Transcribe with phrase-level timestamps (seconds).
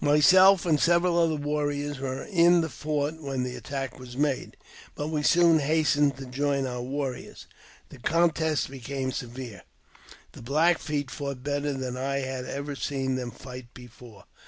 [0.03, 4.57] Myself and several other warriors were in the fort when the attack was made,
[4.95, 7.45] but we soon hastened to join our warriors.
[7.89, 9.61] The contest became severe.
[10.31, 14.23] The Black Feet fought better than I had ever seen them fight before.